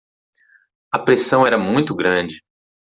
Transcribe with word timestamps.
A 0.91 0.97
pressão 0.97 1.45
era 1.45 1.59
muito 1.59 1.93
grande 1.93 2.43